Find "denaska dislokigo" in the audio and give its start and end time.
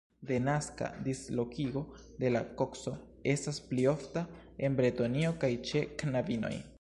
0.29-1.83